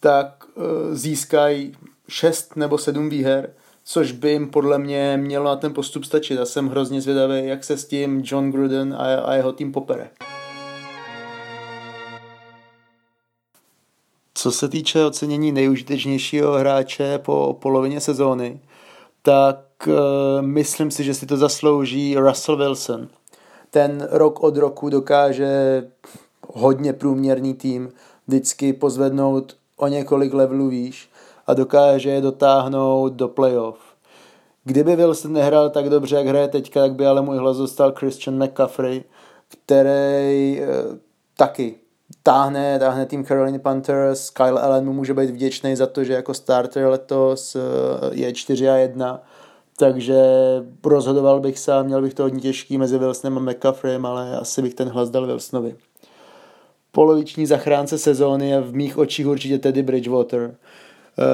[0.00, 1.76] tak uh, získají
[2.08, 3.52] 6 nebo 7 výher,
[3.84, 6.38] což by jim podle mě mělo na ten postup stačit.
[6.38, 10.10] Já jsem hrozně zvědavý, jak se s tím John Gruden a, a jeho tým popere.
[14.42, 18.60] Co se týče ocenění nejužitečnějšího hráče po polovině sezóny,
[19.22, 19.94] tak uh,
[20.40, 23.08] myslím si, že si to zaslouží Russell Wilson.
[23.70, 25.82] Ten rok od roku dokáže
[26.48, 27.92] hodně průměrný tým
[28.26, 31.10] vždycky pozvednout o několik levelů výš
[31.46, 33.78] a dokáže je dotáhnout do playoff.
[34.64, 38.44] Kdyby Wilson nehrál tak dobře, jak hraje teďka, tak by ale můj hlas dostal Christian
[38.44, 39.04] McCaffrey,
[39.48, 40.66] který e,
[41.36, 41.81] taky
[42.22, 44.30] táhne, táhne tým Carolina Panthers.
[44.30, 47.60] Kyle Allen mu může být vděčný za to, že jako starter letos eh,
[48.12, 49.22] je 4 a 1.
[49.76, 50.22] Takže
[50.84, 54.74] rozhodoval bych se měl bych to hodně těžký mezi Wilsonem a McCaffreyem, ale asi bych
[54.74, 55.74] ten hlas dal Wilsonovi.
[56.92, 60.54] Poloviční zachránce sezóny je v mých očích určitě Teddy Bridgewater.
[61.18, 61.24] Uh,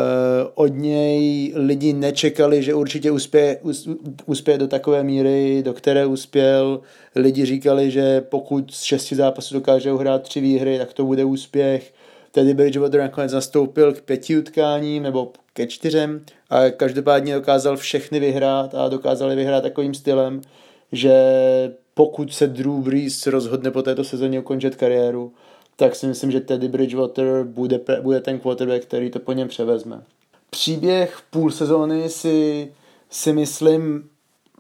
[0.54, 3.60] od něj lidi nečekali, že určitě uspěje,
[4.26, 6.80] uspěje do takové míry, do které uspěl.
[7.16, 11.92] Lidi říkali, že pokud z šesti zápasů dokáže uhrát tři výhry, tak to bude úspěch.
[12.32, 16.20] Tedy Bridgewater nakonec nastoupil k pěti utkáním nebo ke čtyřem
[16.50, 20.40] a každopádně dokázal všechny vyhrát a dokázali vyhrát takovým stylem,
[20.92, 21.12] že
[21.94, 25.32] pokud se Drew Brees rozhodne po této sezóně ukončit kariéru,
[25.78, 30.02] tak si myslím, že Teddy Bridgewater bude, bude ten quarterback, který to po něm převezme.
[30.50, 32.72] Příběh půl sezóny si,
[33.10, 34.08] si myslím,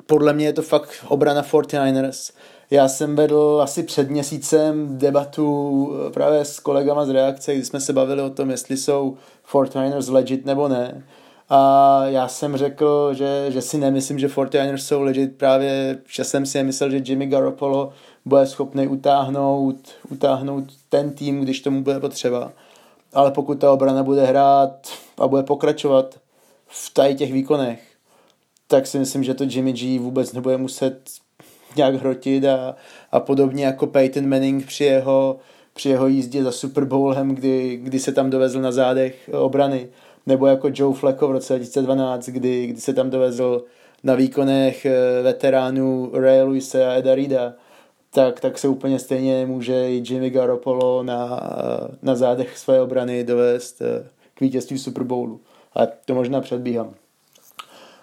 [0.06, 2.32] podle mě je to fakt obrana 49ers.
[2.70, 7.92] Já jsem vedl asi před měsícem debatu právě s kolegama z reakce, kdy jsme se
[7.92, 9.16] bavili o tom, jestli jsou
[9.52, 11.04] 49ers legit nebo ne.
[11.48, 16.46] A já jsem řekl, že, že si nemyslím, že 49ers jsou legit právě, že jsem
[16.46, 17.92] si myslel, že Jimmy Garoppolo
[18.24, 19.76] bude schopný utáhnout,
[20.10, 22.52] utáhnout ten tým, když tomu bude potřeba.
[23.12, 24.88] Ale pokud ta obrana bude hrát
[25.18, 26.20] a bude pokračovat
[26.66, 27.82] v tady těch výkonech,
[28.66, 31.10] tak si myslím, že to Jimmy G vůbec nebude muset
[31.76, 32.76] nějak hrotit a,
[33.12, 35.38] a podobně jako Peyton Manning při jeho,
[35.74, 39.88] při jeho jízdě za Super Bowlem, kdy, kdy se tam dovezl na zádech obrany,
[40.28, 43.64] nebo jako Joe Flacco v roce 2012, kdy, kdy se tam dovezl
[44.04, 47.54] na výkonech eh, veteránů Ray Lewise a Eda Rida
[48.10, 51.40] tak, tak se úplně stejně může i Jimmy Garoppolo na,
[52.02, 55.40] na zádech své obrany dovést eh, k vítězství Super Bowlu.
[55.74, 56.94] Ale to možná předbíhám.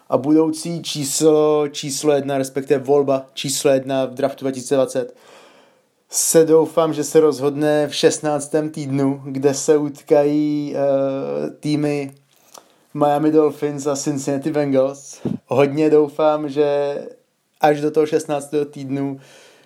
[0.10, 5.16] A budoucí číslo, číslo jedna, respektive volba číslo jedna v draftu 2020
[6.16, 8.56] se doufám, že se rozhodne v 16.
[8.72, 12.12] týdnu, kde se utkají uh, týmy
[12.94, 15.22] Miami Dolphins a Cincinnati Bengals.
[15.48, 16.98] Hodně doufám, že
[17.62, 18.54] až do toho 16.
[18.72, 19.20] týdnu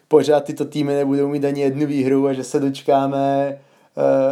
[0.08, 3.58] pořád tyto týmy nebudou mít ani jednu výhru a že se dočkáme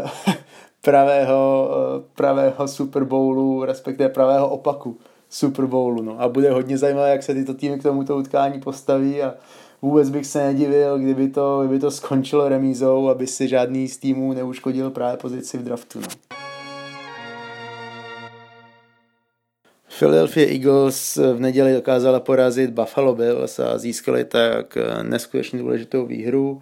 [0.04, 0.10] uh,
[0.82, 4.98] pravého, uh, pravého Super Bowlu, respektive pravého opaku
[5.30, 6.02] Super Bowlu.
[6.02, 6.22] No.
[6.22, 9.34] A bude hodně zajímavé, jak se tyto týmy k tomuto utkání postaví a
[9.82, 14.34] vůbec bych se nedivil, kdyby to, kdyby to skončilo remízou, aby si žádný z týmů
[14.34, 16.00] neuškodil právě pozici v draftu.
[16.00, 16.08] No.
[20.00, 26.62] Philadelphia Eagles v neděli dokázala porazit Buffalo Bills a získali tak neskutečně důležitou výhru,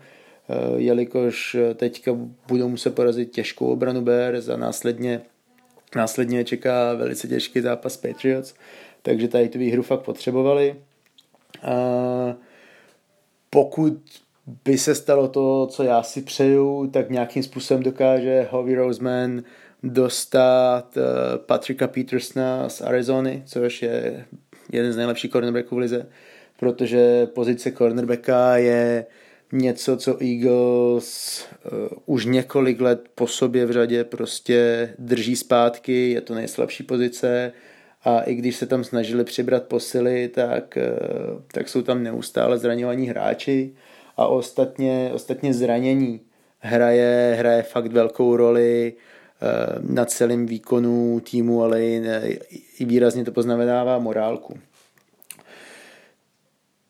[0.76, 2.11] jelikož teďka
[2.47, 5.22] budou muset porazit těžkou obranu Bears a následně,
[5.95, 8.53] následně čeká velice těžký zápas Patriots,
[9.01, 10.76] takže tady tu výhru fakt potřebovali.
[11.63, 11.76] A
[13.55, 13.93] pokud
[14.65, 19.43] by se stalo to, co já si přeju, tak nějakým způsobem dokáže Howie Roseman
[19.83, 21.03] dostat uh,
[21.45, 24.25] Patricka Petersona z Arizony, což je
[24.71, 26.05] jeden z nejlepších cornerbacků v lize,
[26.59, 29.05] protože pozice cornerbacka je
[29.51, 31.41] něco, co Eagles
[31.71, 37.51] uh, už několik let po sobě v řadě prostě drží zpátky, je to nejslabší pozice
[38.05, 43.07] a i když se tam snažili přibrat posily, tak, uh, tak jsou tam neustále zraňovaní
[43.07, 43.73] hráči
[44.17, 46.19] a ostatně, ostatně zranění
[46.59, 48.93] hraje, hraje fakt velkou roli
[49.41, 51.83] Eh, na celém výkonu týmu, ale
[52.79, 54.59] i výrazně to poznamenává morálku.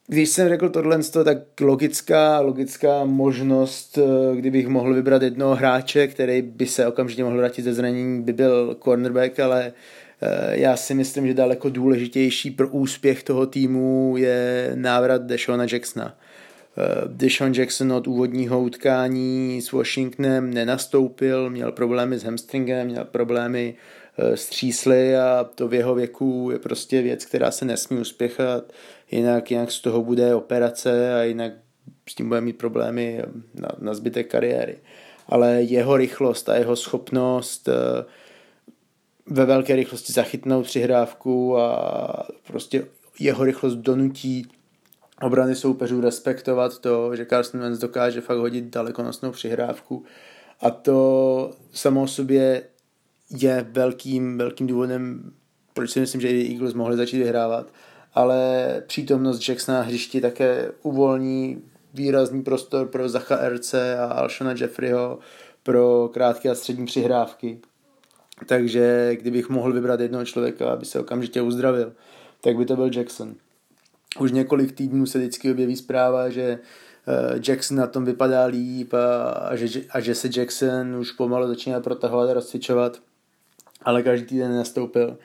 [0.08, 6.42] Když jsem řekl tohle, tak logická, logická možnost, eh, kdybych mohl vybrat jednoho hráče, který
[6.42, 9.74] by se okamžitě mohl vrátit ze zranění, by byl cornerback, ale eh,
[10.52, 16.18] já si myslím, že daleko důležitější pro úspěch toho týmu je návrat Deshona Jacksona.
[16.78, 23.76] Eh, Deshaun Jackson od úvodního utkání s Washingtonem nenastoupil, měl problémy s hamstringem, měl problémy
[24.18, 28.74] eh, s třísly a to v jeho věku je prostě věc, která se nesmí uspěchat,
[29.12, 31.54] jinak, jinak z toho bude operace a jinak
[32.10, 33.22] s tím bude mít problémy
[33.54, 34.78] na, na zbytek kariéry.
[35.30, 38.06] Ale jeho rychlost a jeho schopnost eh,
[39.30, 42.88] ve velké rychlosti zachytnout přihrávku a prostě
[43.20, 44.48] jeho rychlost donutí
[45.22, 50.04] obrany soupeřů respektovat to, že Carson Wentz dokáže fakt hodit dalekonosnou přihrávku
[50.62, 52.64] a to samo o sobě
[53.30, 55.32] je velkým, velkým důvodem,
[55.74, 57.74] proč si myslím, že i Eagles mohli začít vyhrávat,
[58.14, 61.62] ale přítomnost Jacksona na hřišti také uvolní
[61.94, 65.20] výrazný prostor pro Zacha Erce a Alshona Jeffreyho
[65.64, 67.60] pro krátké a střední přihrávky.
[68.46, 71.94] Takže kdybych mohl vybrat jednoho člověka, aby se okamžitě uzdravil,
[72.42, 73.36] tak by to byl Jackson.
[74.20, 76.60] Už několik týdnů se vždycky objeví zpráva, že
[77.08, 81.48] eh, Jackson na tom vypadá líp a, a, že, a že se Jackson už pomalu
[81.48, 83.02] začíná protahovat a rozcvičovat,
[83.82, 85.18] ale každý týden nastoupil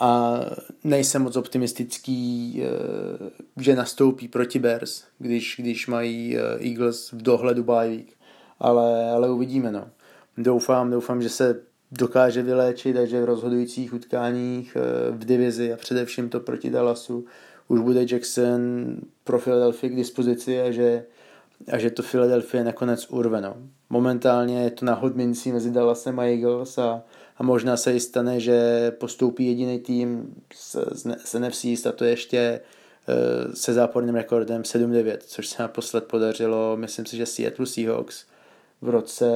[0.00, 0.40] a
[0.84, 3.30] nejsem moc optimistický, eh,
[3.60, 8.02] že nastoupí proti Bears, když, když mají eh, Eagles v dohledu bye
[8.60, 9.88] Ale, ale uvidíme, no.
[10.38, 15.76] Doufám, doufám, že se dokáže vyléčit a že v rozhodujících utkáních eh, v divizi a
[15.76, 17.24] především to proti Dallasu
[17.70, 21.04] už bude Jackson pro Philadelphia k dispozici a že,
[21.72, 23.40] a že to Philadelphia nakonec urve.
[23.40, 23.56] No.
[23.90, 27.02] Momentálně je to na hodminci mezi Dallasem a Eagles a,
[27.36, 32.04] a možná se i stane, že postoupí jediný tým z, z, z NFC a to
[32.04, 32.60] ještě
[33.08, 38.24] uh, se záporným rekordem 7-9, což se naposled podařilo, myslím si, že Seattle Seahawks
[38.80, 39.30] v roce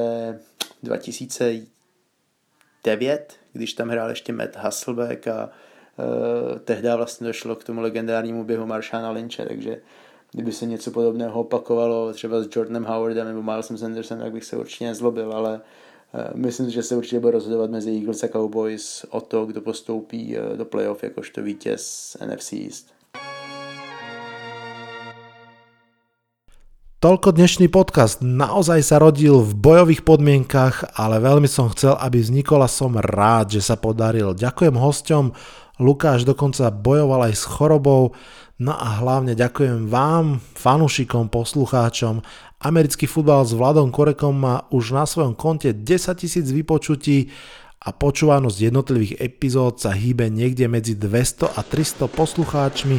[2.85, 8.43] 2009, když tam hrál ještě Matt Hasselbeck a uh, tehdy vlastně došlo k tomu legendárnímu
[8.43, 9.81] běhu Marshana Lynche, takže
[10.31, 14.57] kdyby se něco podobného opakovalo třeba s Jordanem Howardem nebo Milesem Sandersem, tak bych se
[14.57, 15.61] určitě nezlobil, ale
[16.15, 20.37] Eh, myslím, že se určitě bude rozhodovat mezi Eagles a Cowboys o to, kdo postoupí
[20.37, 22.94] eh, do playoff jakožto vítěz NFC East.
[27.05, 28.25] Toľko dnešný podcast.
[28.25, 33.53] Naozaj sa rodil v bojových podmienkach, ale veľmi som chcel, aby vznikol a som rád,
[33.53, 34.33] že sa podaril.
[34.33, 35.25] Ďakujem hosťom.
[35.85, 38.17] Lukáš dokonca bojoval aj s chorobou.
[38.57, 42.25] No a hlavne ďakujem vám, fanúšikom, poslucháčom
[42.65, 45.85] Americký futbal s Vladom Korekom má už na svojom konte 10
[46.17, 47.29] tisíc vypočutí
[47.85, 52.97] a počúvanosť jednotlivých epizód sa hýbe niekde medzi 200 a 300 poslucháčmi.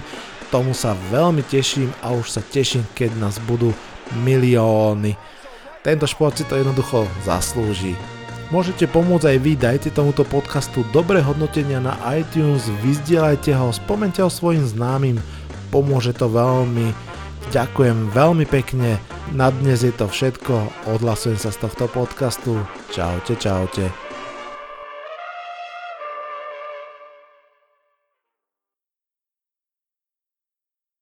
[0.55, 3.75] Tomu sa veľmi teším a už sa teším, keď nás budú
[4.23, 5.17] milióny.
[5.87, 7.95] Tento šport si to jednoducho zaslúži.
[8.55, 14.31] Môžete pomôcť aj vy, dajte tomuto podcastu dobré hodnotenia na iTunes, vyzdielajte ho, spomente ho
[14.31, 15.19] svojim známym,
[15.75, 16.95] pomôže to veľmi.
[17.51, 19.03] Ďakujem veľmi pekne,
[19.35, 22.55] na dnes je to všetko, odhlasujem sa z tohto podcastu.
[22.95, 24.06] Čaute, čaute.